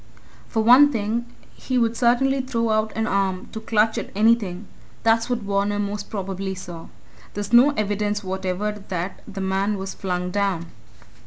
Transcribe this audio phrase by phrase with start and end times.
[0.47, 4.65] For one thing, he would certainly throw out an arm to clutch at anything.
[5.03, 6.87] That's what Varner most probably saw.
[7.35, 10.71] There's no evidence whatever that the man was flung down."